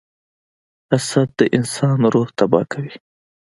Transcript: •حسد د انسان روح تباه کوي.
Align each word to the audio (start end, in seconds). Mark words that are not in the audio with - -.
•حسد 0.89 1.29
د 1.39 1.41
انسان 1.57 1.99
روح 2.13 2.27
تباه 2.37 2.65
کوي. 2.71 2.95